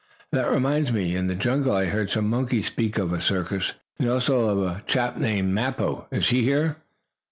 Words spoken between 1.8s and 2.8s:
heard some monkeys